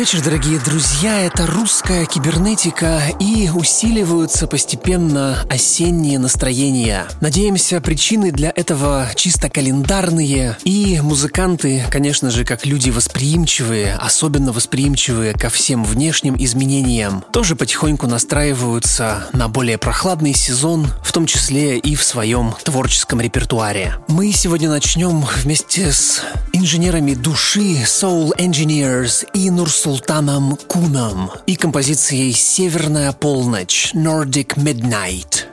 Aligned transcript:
Вечер, 0.00 0.22
дорогие 0.22 0.58
друзья. 0.58 1.26
Это 1.26 1.46
русская 1.46 2.06
кибернетика 2.06 3.02
и 3.20 3.50
усиливаются 3.54 4.46
постепенно 4.46 5.44
осенние 5.50 6.18
настроения. 6.18 7.06
Надеемся, 7.20 7.82
причины 7.82 8.32
для 8.32 8.50
этого 8.56 9.10
чисто 9.14 9.50
календарные. 9.50 10.56
И 10.64 10.98
музыканты, 11.02 11.84
конечно 11.90 12.30
же, 12.30 12.46
как 12.46 12.64
люди 12.64 12.88
восприимчивые, 12.88 13.94
особенно 14.00 14.52
восприимчивые 14.52 15.34
ко 15.34 15.50
всем 15.50 15.84
внешним 15.84 16.34
изменениям, 16.38 17.22
тоже 17.30 17.54
потихоньку 17.54 18.06
настраиваются 18.06 19.28
на 19.34 19.48
более 19.50 19.76
прохладный 19.76 20.32
сезон, 20.32 20.88
в 21.04 21.12
том 21.12 21.26
числе 21.26 21.76
и 21.76 21.94
в 21.94 22.02
своем 22.02 22.54
творческом 22.64 23.20
репертуаре. 23.20 23.96
Мы 24.08 24.32
сегодня 24.32 24.70
начнем 24.70 25.26
вместе 25.42 25.92
с 25.92 26.22
инженерами 26.54 27.12
души 27.12 27.82
Soul 27.84 28.30
Engineers 28.38 29.26
и 29.34 29.50
Нур 29.50 29.68
Султаном 29.90 30.56
Куном 30.68 31.32
и 31.46 31.56
композицией 31.56 32.30
«Северная 32.30 33.12
полночь» 33.12 33.92
Nordic 33.92 34.54
Midnight. 34.54 35.46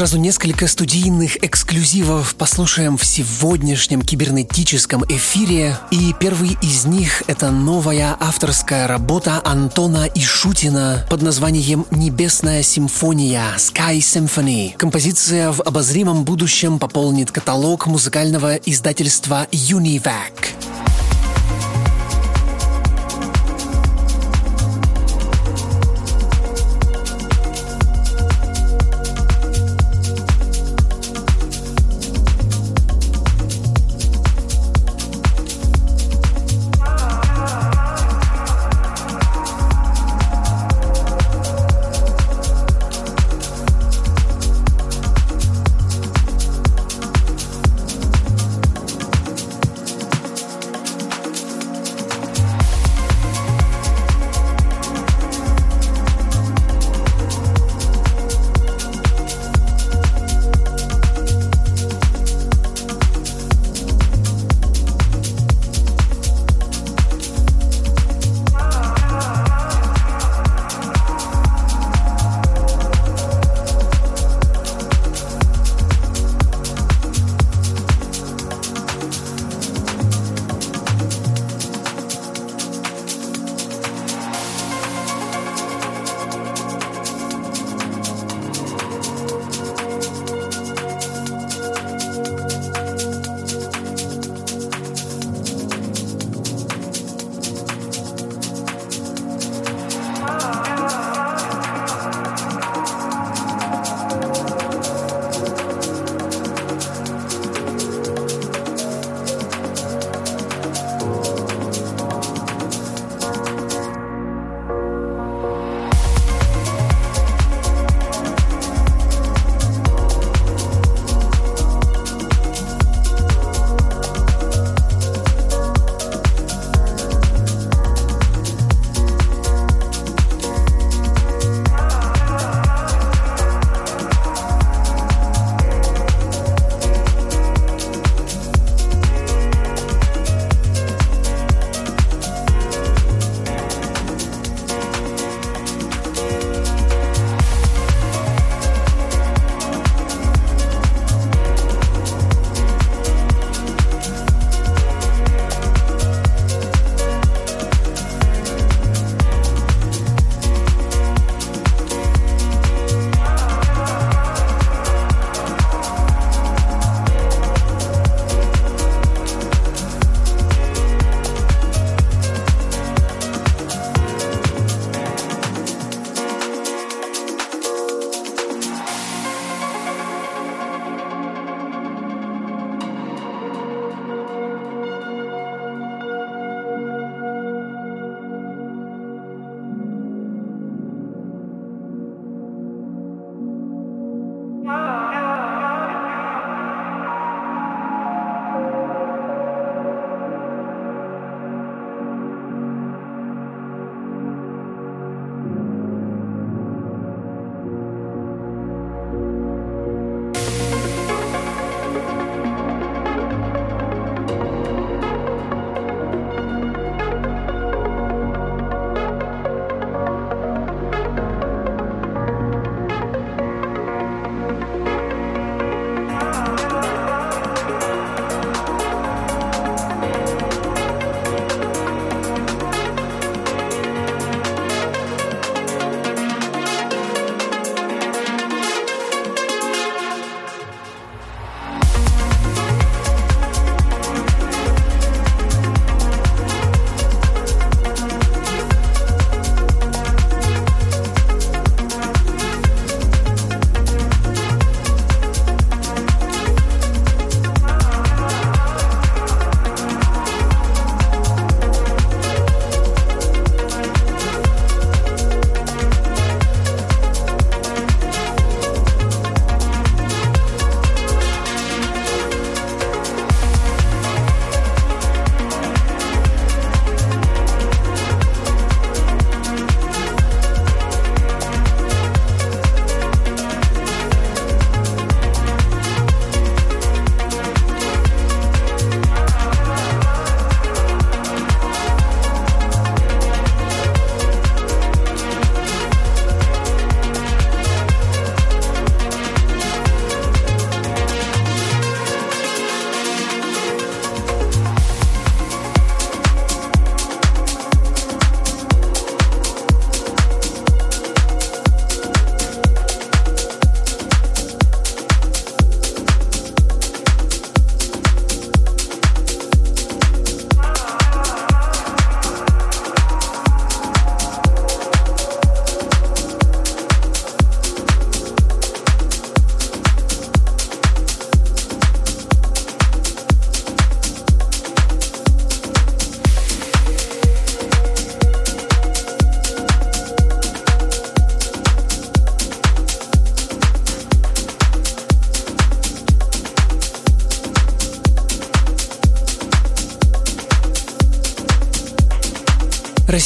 Сразу 0.00 0.16
несколько 0.16 0.66
студийных 0.66 1.44
эксклюзивов 1.44 2.34
послушаем 2.34 2.96
в 2.96 3.04
сегодняшнем 3.04 4.00
кибернетическом 4.00 5.04
эфире. 5.06 5.76
И 5.90 6.14
первый 6.18 6.56
из 6.62 6.86
них— 6.86 7.22
это 7.26 7.50
новая 7.50 8.16
авторская 8.18 8.86
работа 8.86 9.42
Антона 9.44 10.08
Ишутина 10.14 11.04
под 11.10 11.20
названием 11.20 11.84
«Небесная 11.90 12.62
симфония» 12.62 13.44
Sky 13.58 13.98
Symphony. 13.98 14.74
Композиция 14.78 15.52
в 15.52 15.60
обозримом 15.60 16.24
будущем 16.24 16.78
пополнит 16.78 17.30
каталог 17.30 17.86
музыкального 17.86 18.54
издательства 18.54 19.48
Univac. 19.52 20.39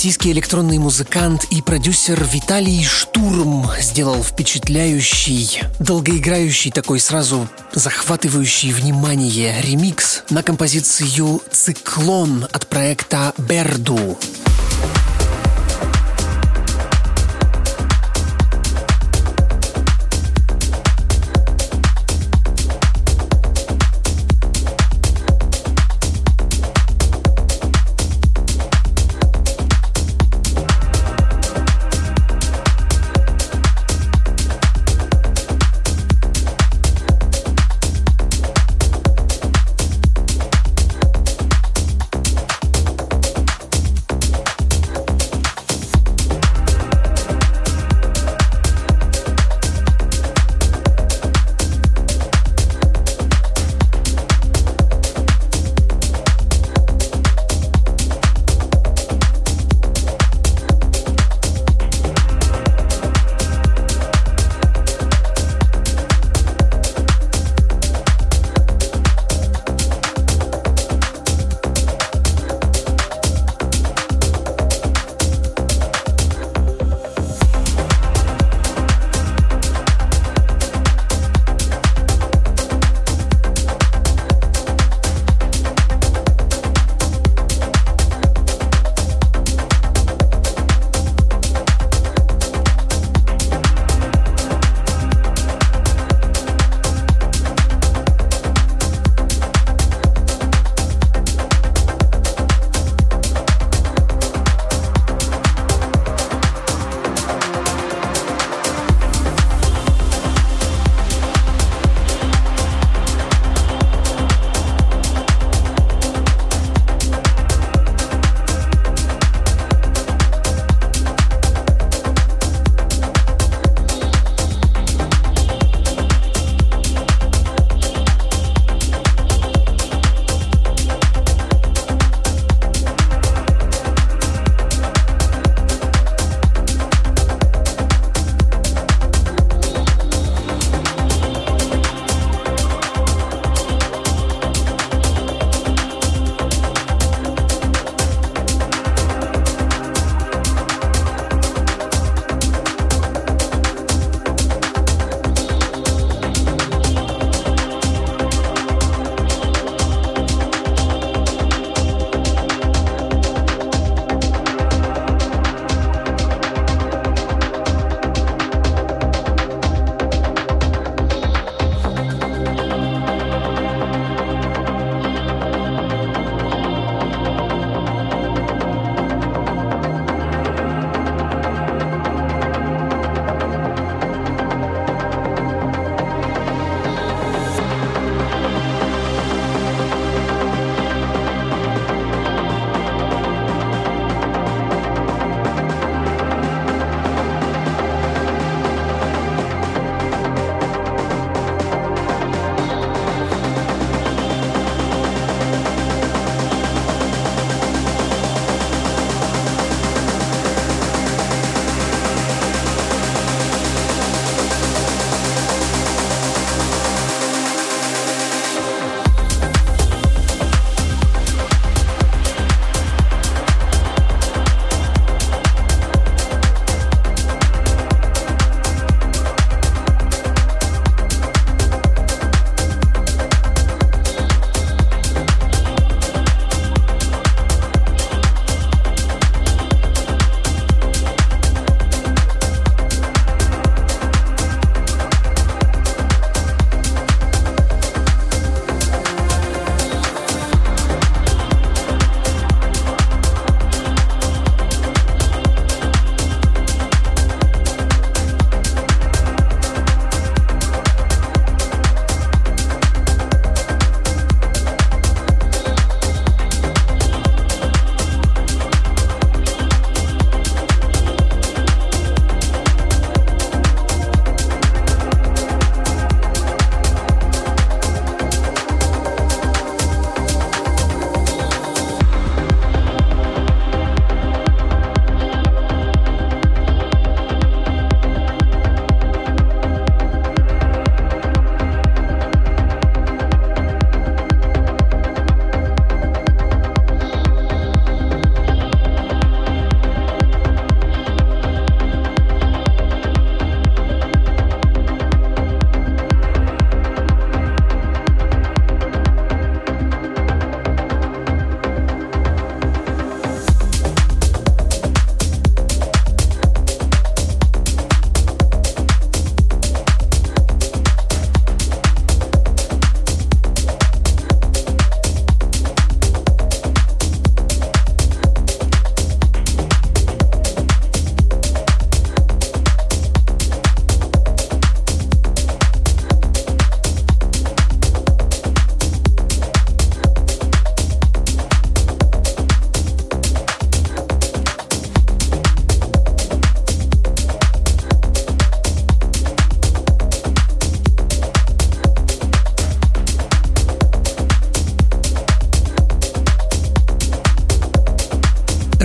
Российский 0.05 0.33
электронный 0.33 0.77
музыкант 0.77 1.45
и 1.45 1.63
продюсер 1.63 2.23
Виталий 2.31 2.85
Штурм 2.85 3.71
сделал 3.81 4.23
впечатляющий, 4.23 5.63
долгоиграющий 5.81 6.71
такой 6.71 7.01
сразу 7.01 7.49
захватывающий 7.73 8.75
внимание 8.75 9.59
ремикс 9.63 10.25
на 10.29 10.43
композицию 10.43 11.41
«Циклон» 11.51 12.47
от 12.53 12.67
проекта 12.67 13.33
«Берду». 13.39 14.19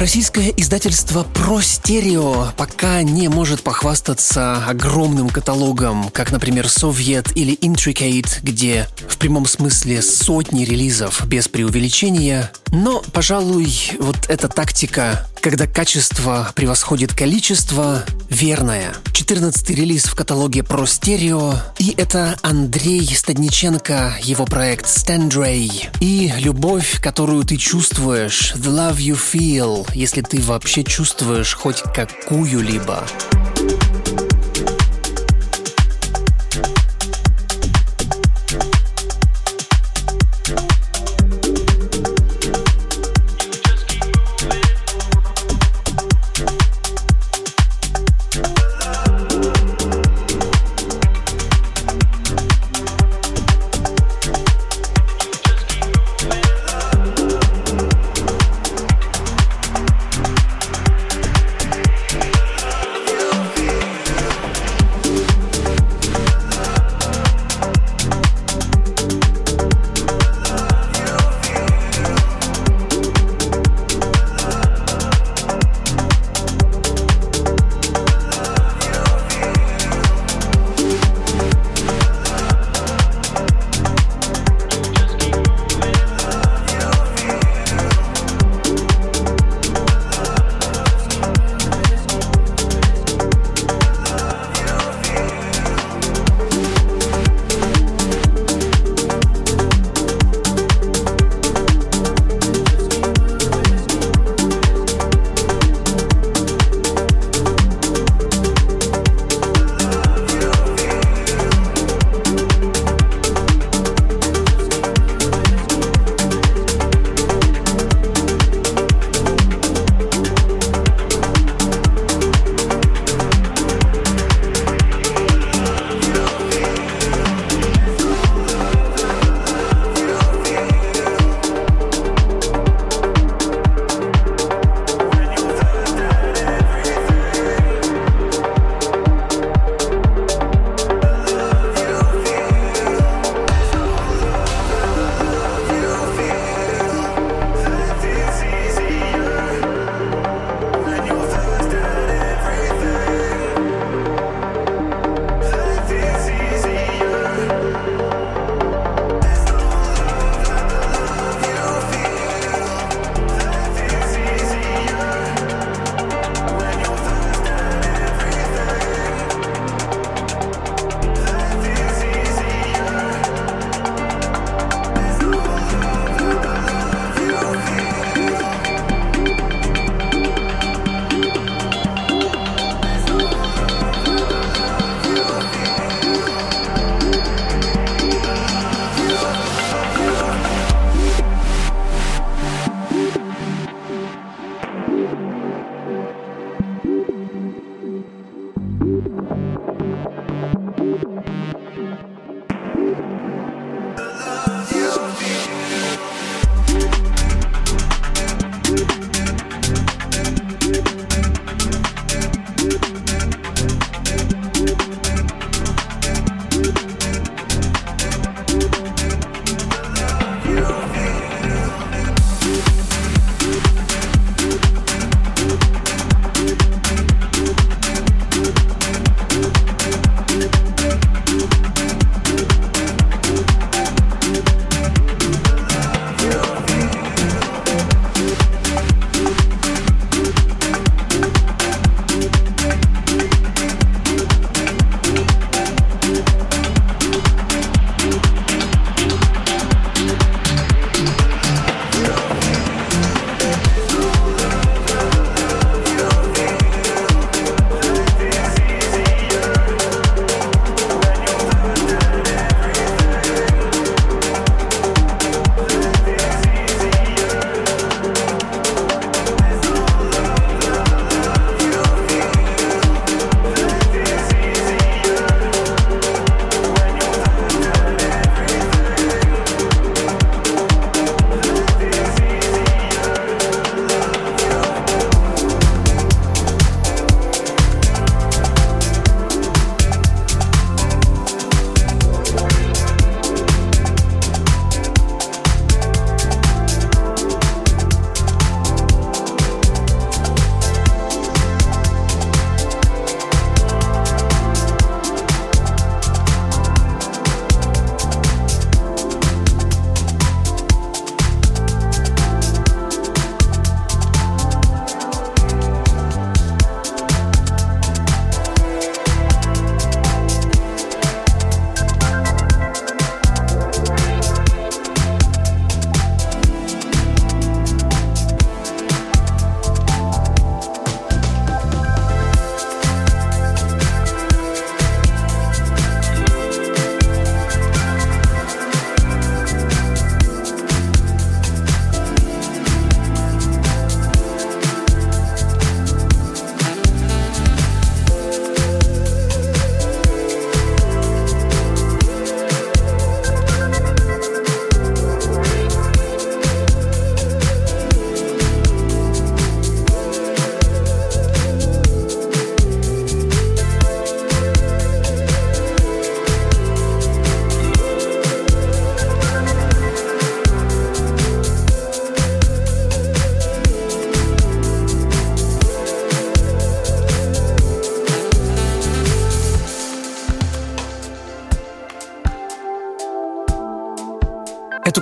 Российское 0.10 0.52
издательство 0.58 1.24
Stereo 1.24 2.52
пока 2.58 3.04
не 3.04 3.28
может 3.28 3.62
похвастаться 3.62 4.66
огромным 4.66 5.30
каталогом, 5.30 6.10
как, 6.10 6.32
например, 6.32 6.66
Soviet 6.66 7.32
или 7.36 7.56
Intricate, 7.56 8.40
где 8.42 8.88
в 9.08 9.20
прямом 9.20 9.46
смысле 9.46 10.02
сотни 10.02 10.66
релизов 10.66 11.28
без 11.28 11.48
преувеличения. 11.48 12.52
Но, 12.72 13.04
пожалуй, 13.14 13.72
вот 14.00 14.18
эта 14.30 14.48
тактика, 14.48 15.28
когда 15.42 15.68
качество 15.68 16.52
превосходит 16.56 17.14
количество, 17.14 18.04
верная. 18.32 18.96
14 19.30 19.70
релиз 19.70 20.06
в 20.06 20.16
каталоге 20.16 20.62
Pro 20.62 20.86
Stereo, 20.86 21.56
и 21.78 21.94
это 21.96 22.36
Андрей 22.42 23.06
Стадниченко, 23.06 24.16
его 24.24 24.46
проект 24.46 24.88
Standray, 24.88 25.70
и 26.00 26.34
любовь, 26.40 27.00
которую 27.00 27.44
ты 27.44 27.58
чувствуешь, 27.58 28.56
The 28.56 28.72
Love 28.72 28.98
You 28.98 29.16
Feel, 29.16 29.88
если 29.94 30.22
ты 30.22 30.42
вообще 30.42 30.84
чувствуешь 30.84 31.54
хоть 31.54 31.84
какую-либо. 31.94 33.06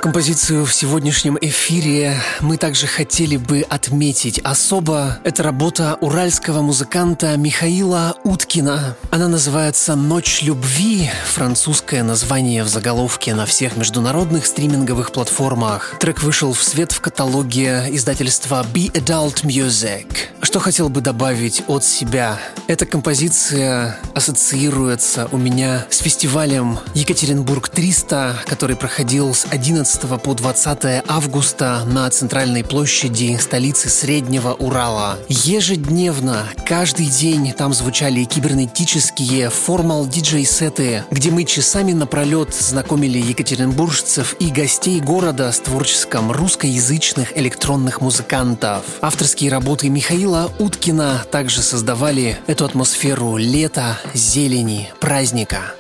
Композицию 0.08 0.66
в 0.66 0.74
сегодняшнем 0.74 1.38
эфире 1.42 2.16
мы 2.40 2.56
также 2.56 2.88
хотели 2.88 3.36
бы 3.36 3.66
отметить 3.68 4.40
особо. 4.40 5.20
Это 5.26 5.44
работа 5.44 5.98
уральского 6.00 6.62
музыканта 6.62 7.36
Михаила 7.36 8.16
Уткина. 8.24 8.96
Она 9.12 9.28
называется 9.28 9.96
«Ночь 9.98 10.44
любви», 10.44 11.10
французское 11.26 12.04
название 12.04 12.64
в 12.64 12.70
заголовке 12.70 13.36
на 13.36 13.46
всех 13.46 13.76
международных 13.76 14.46
стриминговых 14.46 15.12
платформах. 15.12 15.98
Трек 16.00 16.24
вышел 16.24 16.54
в 16.54 16.64
свет 16.64 16.94
в 16.94 17.02
каталоге 17.02 17.88
издательства 17.90 18.66
Be 18.74 18.90
Adult 18.94 19.44
Music. 19.44 20.08
Что 20.42 20.62
хотел 20.62 20.88
бы 20.88 21.02
добавить 21.02 21.64
от 21.68 21.84
себя? 21.84 22.40
Эта 22.68 22.86
композиция 22.86 24.00
ассоциируется 24.16 25.28
у 25.34 25.38
меня 25.38 25.86
с 25.90 25.98
фестивалем 25.98 26.80
Екатеринбург 26.94 27.68
300, 27.68 28.44
который 28.46 28.78
проходил 28.78 29.34
с 29.34 29.46
11 29.50 29.97
по 30.06 30.36
20 30.36 31.04
августа 31.08 31.84
на 31.86 32.08
центральной 32.12 32.64
площади 32.64 33.36
столицы 33.42 33.90
Среднего 33.90 34.54
Урала. 34.54 35.18
Ежедневно, 35.28 36.44
каждый 36.68 37.08
день 37.08 37.52
там 37.54 37.74
звучали 37.74 38.24
кибернетические 38.24 39.50
формал 39.50 40.06
диджей-сеты, 40.06 41.04
где 41.10 41.32
мы 41.32 41.46
часами 41.46 41.94
напролет 41.94 42.54
знакомили 42.54 43.18
екатеринбуржцев 43.18 44.36
и 44.40 44.52
гостей 44.52 45.02
города 45.02 45.52
с 45.52 45.60
творчеством 45.60 46.32
русскоязычных 46.32 47.36
электронных 47.36 48.00
музыкантов. 48.00 48.84
Авторские 49.02 49.50
работы 49.50 49.90
Михаила 49.90 50.52
Уткина 50.60 51.26
также 51.32 51.64
создавали 51.64 52.38
эту 52.46 52.66
атмосферу 52.66 53.38
лета, 53.38 53.98
зелени, 54.14 54.92
праздника. 55.00 55.74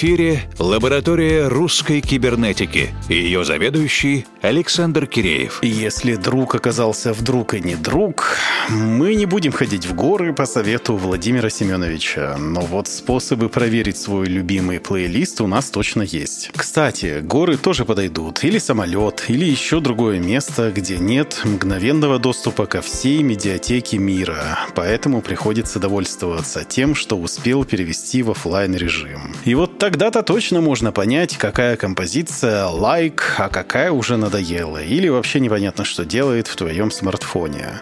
Эфире 0.00 0.44
лаборатория 0.58 1.48
русской 1.48 2.00
кибернетики 2.00 2.88
и 3.10 3.16
ее 3.16 3.44
заведующий 3.44 4.24
Александр 4.40 5.06
Киреев. 5.06 5.62
Если 5.62 6.14
друг 6.14 6.54
оказался 6.54 7.12
вдруг 7.12 7.52
и 7.52 7.60
не 7.60 7.74
друг, 7.74 8.38
мы 8.68 9.14
не 9.14 9.26
будем 9.26 9.52
ходить 9.52 9.86
в 9.86 9.94
горы 9.94 10.32
по 10.32 10.46
совету 10.46 10.96
Владимира 10.96 11.50
Семеновича, 11.50 12.36
но 12.38 12.60
вот 12.60 12.88
способы 12.88 13.48
проверить 13.48 13.96
свой 13.96 14.26
любимый 14.26 14.80
плейлист 14.80 15.40
у 15.40 15.46
нас 15.46 15.70
точно 15.70 16.02
есть. 16.02 16.50
Кстати, 16.54 17.20
горы 17.20 17.56
тоже 17.56 17.84
подойдут, 17.84 18.44
или 18.44 18.58
самолет, 18.58 19.24
или 19.28 19.44
еще 19.44 19.80
другое 19.80 20.18
место, 20.18 20.72
где 20.74 20.98
нет 20.98 21.40
мгновенного 21.44 22.18
доступа 22.18 22.66
ко 22.66 22.82
всей 22.82 23.22
медиатеке 23.22 23.98
мира, 23.98 24.58
поэтому 24.74 25.22
приходится 25.22 25.78
довольствоваться 25.78 26.64
тем, 26.64 26.94
что 26.94 27.16
успел 27.16 27.64
перевести 27.64 28.22
в 28.22 28.30
офлайн 28.30 28.74
режим. 28.74 29.34
И 29.44 29.54
вот 29.54 29.78
тогда-то 29.78 30.22
точно 30.22 30.60
можно 30.60 30.92
понять, 30.92 31.36
какая 31.36 31.76
композиция 31.76 32.66
лайк, 32.66 33.36
а 33.38 33.48
какая 33.48 33.90
уже 33.92 34.16
надоела, 34.16 34.82
или 34.82 35.08
вообще 35.08 35.40
непонятно, 35.40 35.84
что 35.84 36.04
делает 36.04 36.48
в 36.48 36.56
твоем 36.56 36.90
смартфоне. 36.90 37.80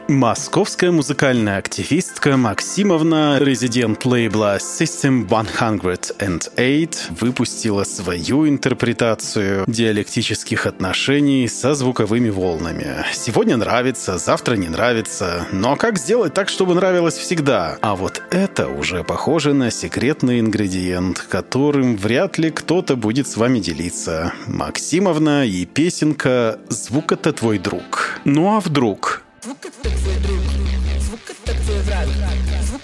Московская 0.69 0.91
музыкальная 0.91 1.57
активистка 1.57 2.37
Максимовна, 2.37 3.39
резидент 3.41 4.05
лейбла 4.05 4.59
System 4.59 5.27
108, 5.27 6.91
выпустила 7.19 7.85
свою 7.85 8.47
интерпретацию 8.47 9.65
диалектических 9.67 10.67
отношений 10.67 11.49
со 11.49 11.73
звуковыми 11.73 12.29
волнами. 12.29 13.07
Сегодня 13.15 13.57
нравится, 13.57 14.19
завтра 14.19 14.57
не 14.57 14.69
нравится. 14.69 15.47
Но 15.53 15.75
как 15.77 15.99
сделать 15.99 16.35
так, 16.35 16.51
чтобы 16.51 16.75
нравилось 16.75 17.17
всегда? 17.17 17.79
А 17.81 17.97
вот 17.97 18.21
это 18.31 18.69
уже 18.69 19.05
похоже 19.05 19.55
на 19.55 19.71
секретный 19.71 20.39
ингредиент, 20.39 21.19
которым 21.19 21.97
вряд 21.97 22.37
ли 22.37 22.51
кто-то 22.51 22.95
будет 22.95 23.27
с 23.27 23.39
вами 23.39 23.59
делиться. 23.61 24.35
Максимовна 24.47 25.47
и 25.47 25.65
песенка 25.65 26.59
«Звук 26.69 27.13
это 27.13 27.33
твой 27.33 27.59
друг». 27.59 28.21
Ну 28.27 28.55
а 28.55 28.61
вдруг? 28.61 29.23
Звук 29.43 29.59
это 29.65 29.99
твой 29.99 30.17
друг, 30.17 30.48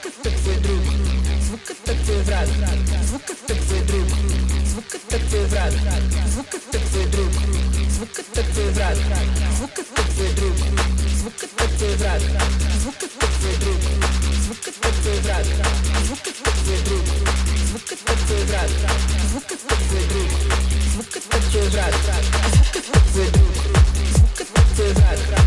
звук 0.04 0.26
это 0.26 0.38
твой 0.38 0.56
друг, 0.56 0.82
звук 1.40 1.60
это 1.70 2.04
твой 2.04 2.22
враг, 2.24 2.48
звук 3.04 3.22
это 3.30 3.54
твой 3.54 3.80
друг, 3.84 4.08
звук 4.66 4.94
это 4.94 5.18
твой 5.28 5.46
враг, 5.46 5.72
звук 6.28 6.54
это 6.54 6.78
твой 6.78 7.06
друг, 7.06 7.32
звук 7.90 8.18
это 8.18 8.42
твой 8.52 8.70
враг, 8.72 8.96
звук 9.56 9.78
это 9.78 10.02
твой 10.12 10.28
друг, 10.34 10.56
звук 11.16 11.42
это 11.42 11.68
твой 11.78 11.96
враг, 11.96 12.20
звук 12.80 12.94
это 13.02 13.28
твой 13.38 13.56
друг, 13.60 13.80
звук 14.44 14.68
это 14.68 14.92
твой 14.92 15.20
враг, 15.20 15.44
звук 16.04 16.26
это 16.26 16.50
твой 16.52 16.78
друг, 16.84 17.04
звук 17.64 17.92
это 17.92 18.16
твой 18.26 18.44
враг, 18.44 18.70
звук 19.30 19.52
это 19.52 19.68
твой 19.88 20.04
друг, 20.08 20.30
звук 20.92 21.16
это 21.16 21.40
твой 21.50 21.68
враг, 21.70 21.94
звук 22.52 22.76
это 22.76 22.92
твой 23.12 23.26
друг, 23.30 23.52
звук 24.12 24.40
это 24.40 24.52
твой 24.74 25.43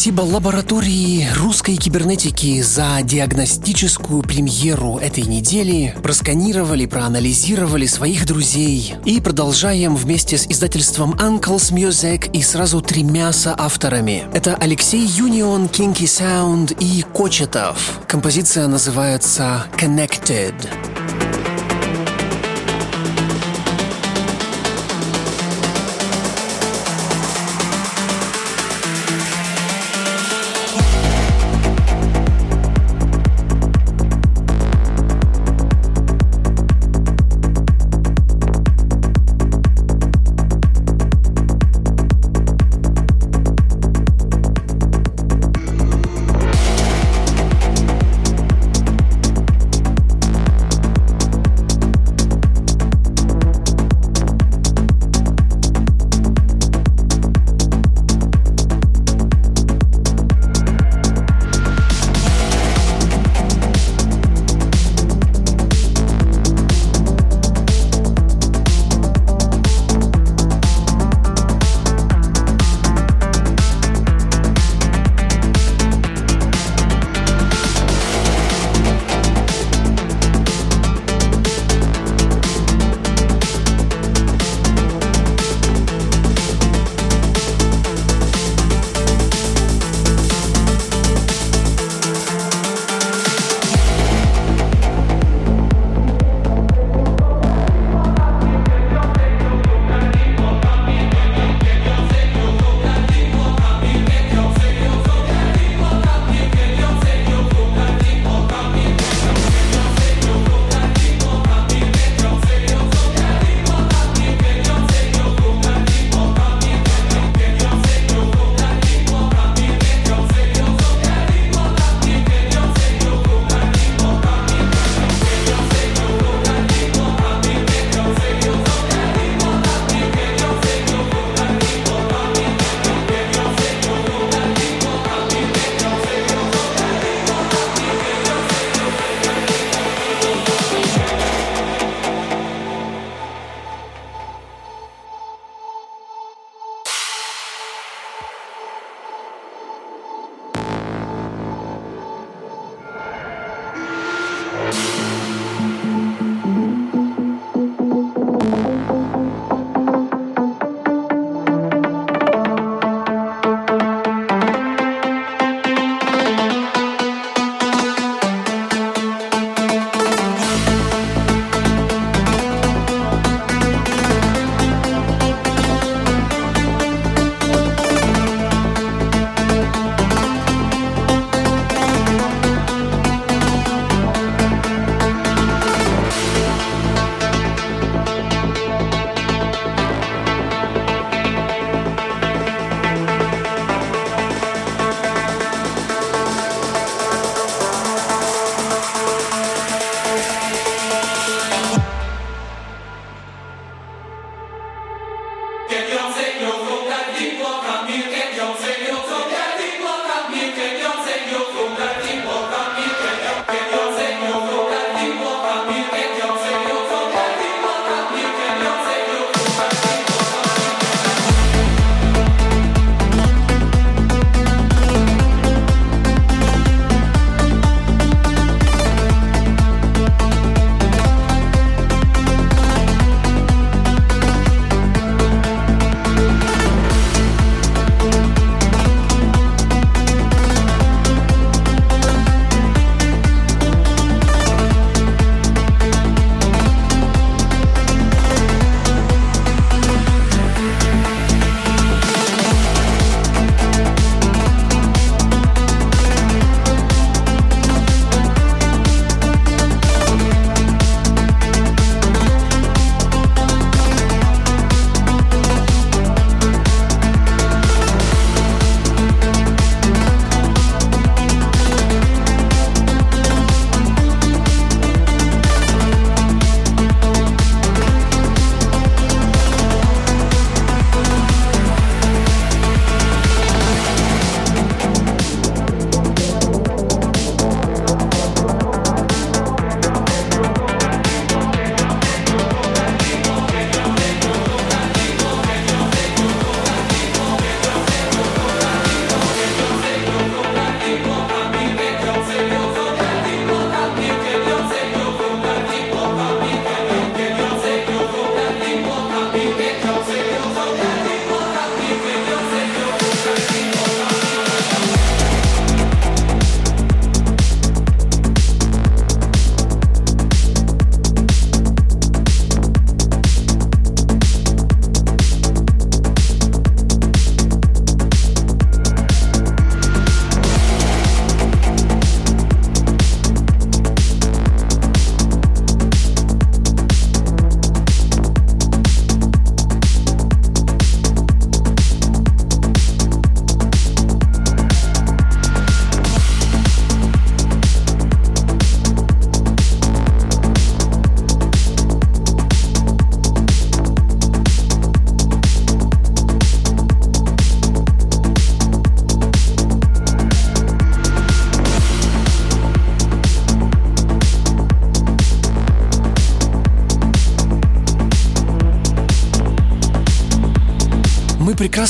спасибо 0.00 0.22
лаборатории 0.22 1.28
русской 1.36 1.76
кибернетики 1.76 2.62
за 2.62 3.00
диагностическую 3.02 4.22
премьеру 4.22 4.96
этой 4.96 5.24
недели. 5.24 5.94
Просканировали, 6.02 6.86
проанализировали 6.86 7.84
своих 7.84 8.24
друзей. 8.24 8.94
И 9.04 9.20
продолжаем 9.20 9.94
вместе 9.94 10.38
с 10.38 10.46
издательством 10.46 11.12
Uncle's 11.16 11.70
Music 11.70 12.30
и 12.32 12.40
сразу 12.42 12.80
тремя 12.80 13.30
соавторами. 13.30 14.24
Это 14.32 14.54
Алексей 14.54 15.04
Юнион, 15.04 15.66
Kinky 15.66 16.06
Sound 16.06 16.74
и 16.80 17.02
Кочетов. 17.02 18.00
Композиция 18.08 18.68
называется 18.68 19.66
Connected. 19.76 20.54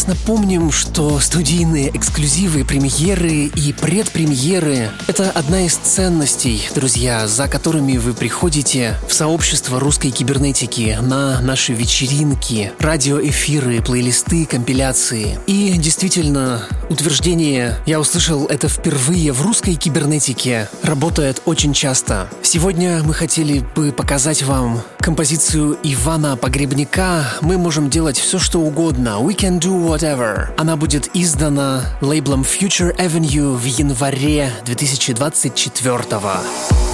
Прекрасно 0.01 0.26
помним, 0.26 0.72
что 0.72 1.20
студийные 1.20 1.94
эксклюзивы, 1.94 2.64
премьеры 2.64 3.51
и 3.55 3.74
предпремьеры— 3.74 4.90
это 5.09 5.30
одна 5.30 5.66
из 5.66 5.74
ценностей, 5.74 6.62
друзья, 6.74 7.28
за 7.28 7.48
которыми 7.48 7.98
вы 7.98 8.14
приходите 8.14 8.94
в 9.07 9.12
сообщество 9.12 9.78
русской 9.78 10.11
кибернетики, 10.11 10.96
на 11.03 11.40
наши 11.42 11.74
вечеринки, 11.74 12.72
радиоэфиры, 12.78 13.82
плейлисты, 13.82 14.46
компиляции. 14.46 15.38
И 15.46 15.76
действительно, 15.76 16.62
утверждение 16.91 17.76
«я 17.86 18.01
услышал 18.01 18.47
это 18.47 18.68
впервые 18.68 19.32
в 19.32 19.41
русской 19.43 19.74
кибернетике» 19.76 20.68
работает 20.82 21.41
очень 21.47 21.72
часто. 21.72 22.28
Сегодня 22.43 23.03
мы 23.03 23.14
хотели 23.14 23.61
бы 23.74 23.93
показать 23.93 24.43
вам 24.43 24.82
композицию 24.99 25.78
Ивана 25.82 26.36
Погребника 26.36 27.24
«Мы 27.41 27.57
можем 27.57 27.88
делать 27.88 28.18
все, 28.18 28.38
что 28.38 28.61
угодно». 28.61 29.18
We 29.20 29.36
can 29.36 29.59
do 29.59 29.88
whatever. 29.88 30.49
Она 30.59 30.76
будет 30.76 31.09
издана 31.14 31.84
лейблом 32.01 32.43
Future 32.43 32.95
Avenue 32.97 33.57
в 33.57 33.64
январе 33.64 34.53
2024 34.66 35.99
года. 35.99 36.89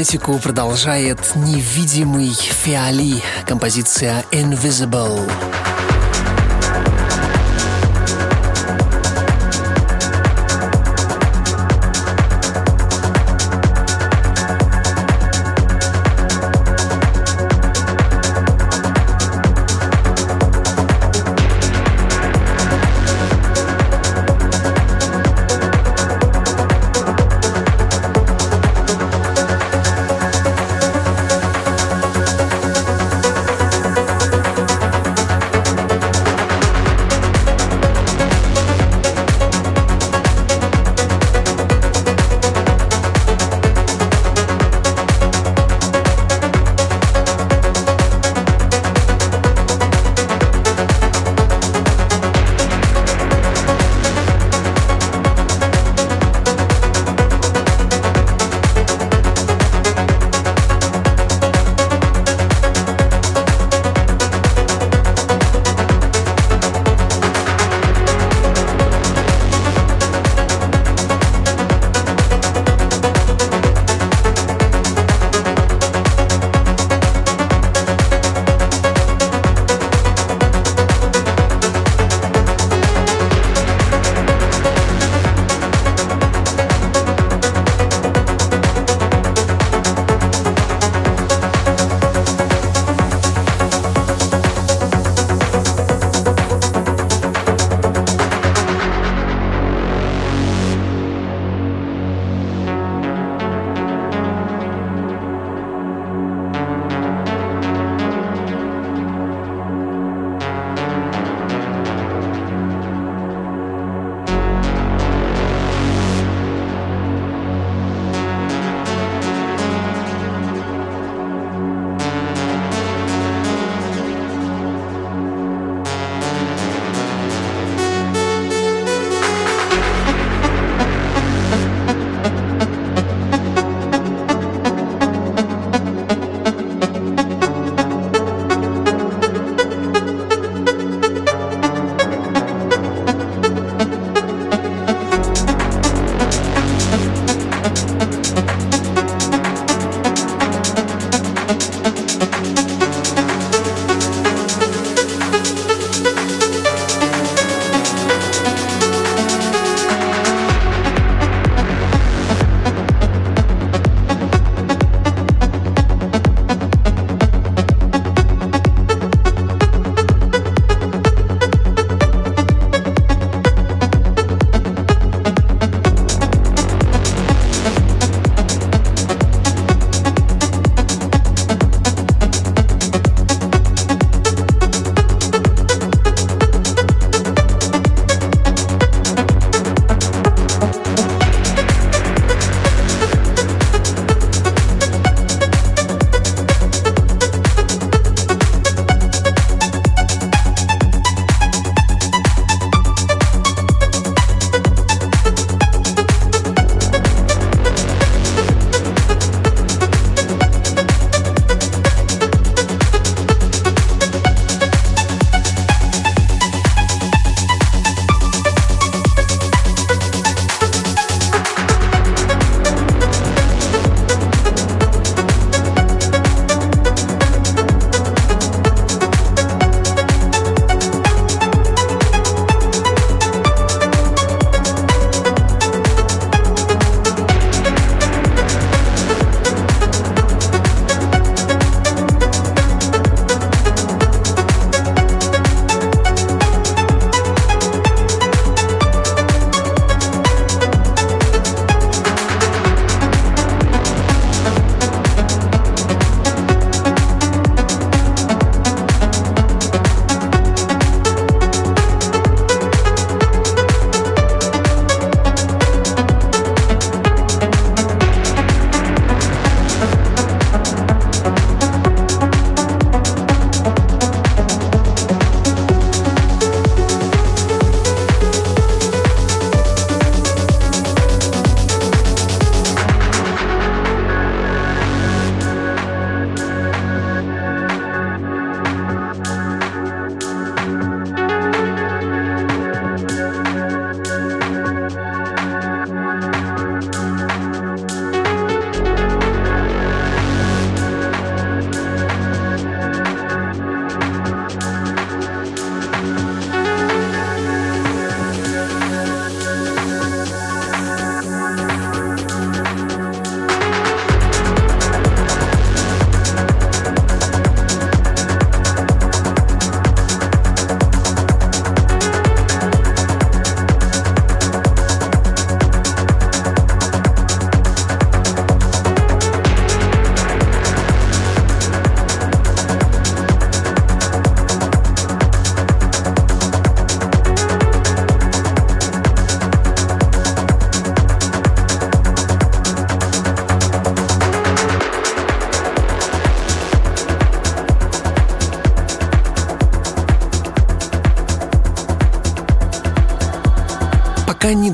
Кибернетику 0.00 0.38
продолжает 0.38 1.36
невидимый 1.36 2.30
Фиали, 2.32 3.22
композиция 3.46 4.24
«Invisible». 4.30 5.59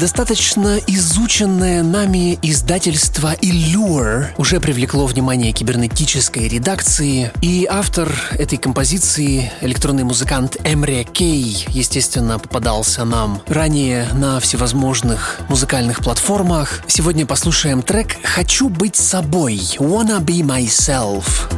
Недостаточно 0.07 0.79
изученное 0.87 1.83
нами 1.83 2.39
издательство 2.41 3.35
Allure 3.43 4.29
уже 4.39 4.61
привлекло 4.61 5.05
внимание 5.05 5.51
кибернетической 5.51 6.47
редакции, 6.47 7.33
и 7.43 7.67
автор 7.69 8.15
этой 8.31 8.57
композиции, 8.57 9.51
электронный 9.63 10.05
музыкант 10.05 10.59
Эмре 10.63 11.03
Кей, 11.03 11.67
естественно, 11.71 12.39
попадался 12.39 13.05
нам 13.05 13.43
ранее 13.49 14.07
на 14.13 14.39
всевозможных 14.39 15.41
музыкальных 15.49 15.99
платформах. 16.05 16.85
Сегодня 16.87 17.27
послушаем 17.27 17.83
трек 17.83 18.17
«Хочу 18.23 18.69
быть 18.69 18.95
собой» 18.95 19.57
«Wanna 19.81 20.21
be 20.21 20.41
myself». 20.43 21.56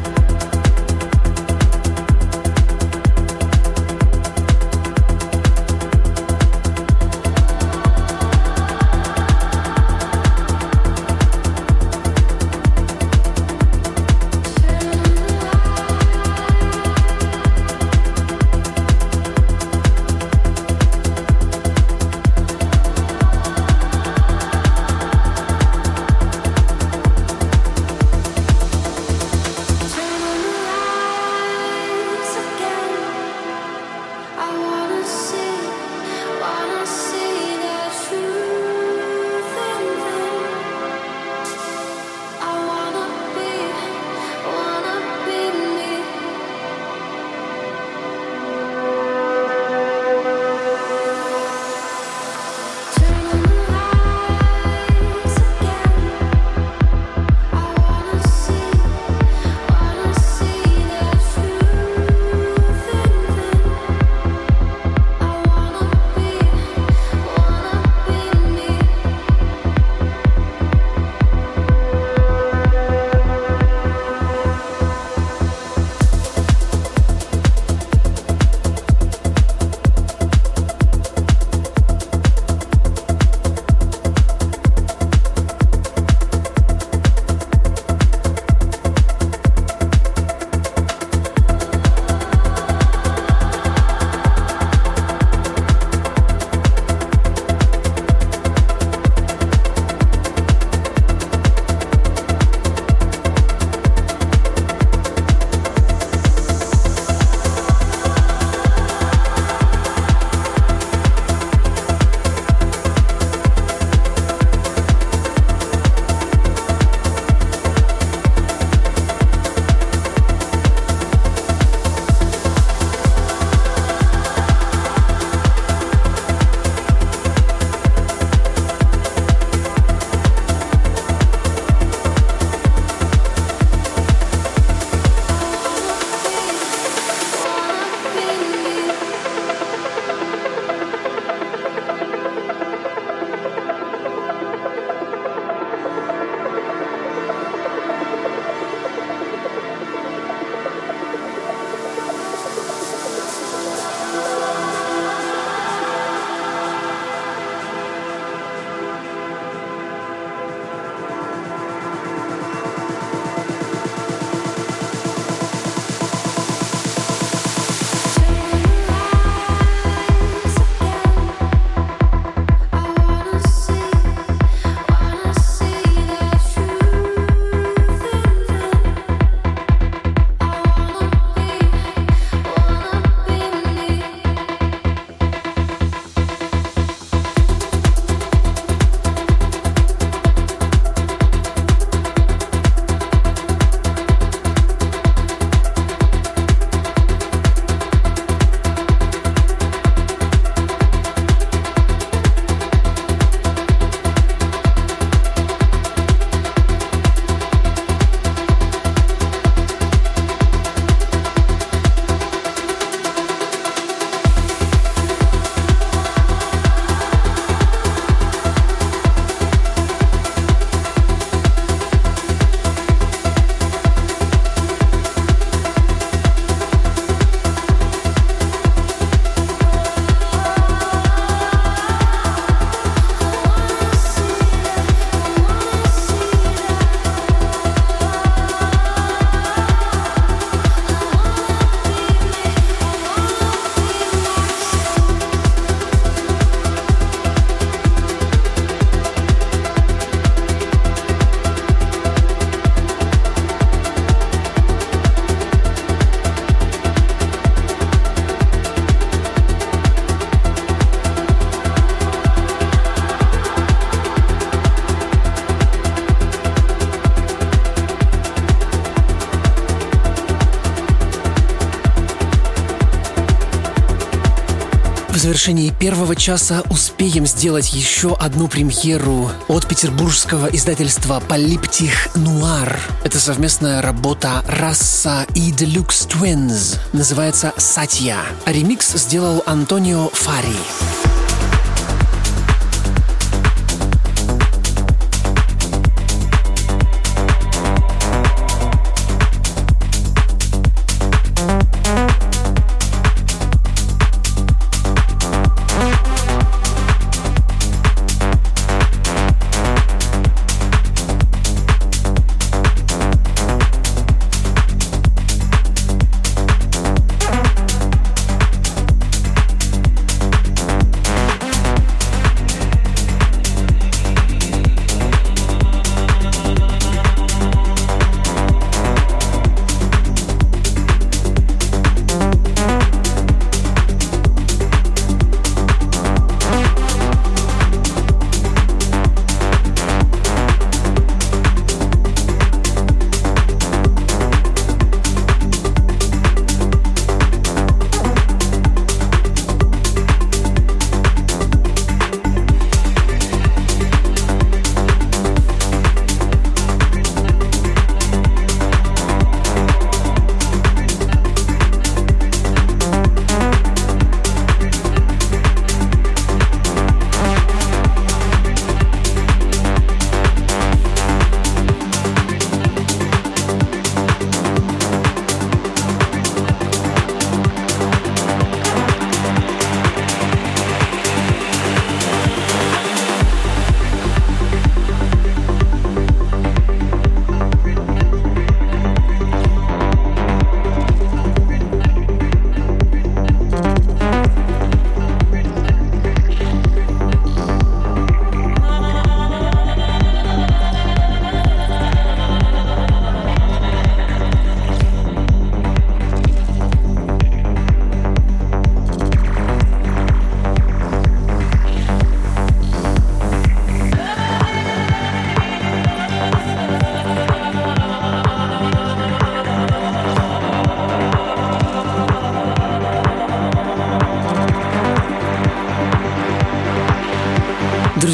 Завершении 275.28 275.68
первого 275.78 276.16
часа 276.16 276.62
успеем 276.70 277.26
сделать 277.26 277.74
еще 277.74 278.16
одну 278.16 278.48
премьеру 278.48 279.30
от 279.48 279.68
петербургского 279.68 280.46
издательства 280.46 281.20
Полиптих 281.20 282.08
Нуар. 282.14 282.80
Это 283.04 283.20
совместная 283.20 283.82
работа 283.82 284.42
Раса 284.48 285.26
и 285.34 285.52
Deluxe 285.52 286.08
Twins. 286.08 286.78
Называется 286.94 287.52
«Сатья». 287.58 288.22
А 288.46 288.52
ремикс 288.52 288.94
сделал 288.94 289.42
Антонио 289.44 290.08
Фари. 290.14 290.56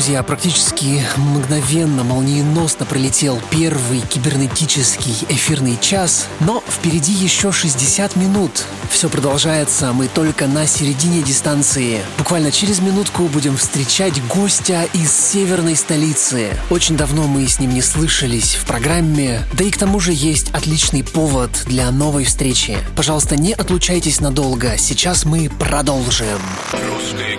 Друзья, 0.05 0.23
практически 0.23 1.03
мгновенно, 1.17 2.05
молниеносно 2.05 2.85
пролетел 2.85 3.41
первый 3.49 4.01
кибернетический 4.01 5.17
эфирный 5.31 5.79
час, 5.81 6.27
но 6.41 6.63
впереди 6.69 7.13
еще 7.13 7.53
60 7.53 8.15
минут. 8.17 8.65
Все 8.91 9.09
продолжается, 9.09 9.95
мы 9.95 10.09
только 10.09 10.47
на 10.47 10.67
середине 10.67 11.23
дистанции. 11.23 12.03
Буквально 12.19 12.53
через 12.53 12.81
минутку 12.81 13.23
будем 13.29 13.57
встречать 13.57 14.23
гостя 14.27 14.87
из 14.93 15.11
северной 15.11 15.75
столицы. 15.75 16.51
Очень 16.69 16.99
давно 16.99 17.23
мы 17.23 17.49
с 17.49 17.59
ним 17.59 17.73
не 17.73 17.81
слышались 17.81 18.57
в 18.57 18.67
программе, 18.67 19.41
да 19.55 19.65
и 19.65 19.71
к 19.71 19.79
тому 19.79 20.01
же 20.01 20.13
есть 20.13 20.51
отличный 20.51 21.03
повод 21.03 21.63
для 21.65 21.91
новой 21.91 22.25
встречи. 22.25 22.77
Пожалуйста, 22.95 23.37
не 23.37 23.55
отлучайтесь 23.55 24.21
надолго, 24.21 24.77
сейчас 24.77 25.25
мы 25.25 25.49
продолжим. 25.49 26.43
Русская 26.73 27.24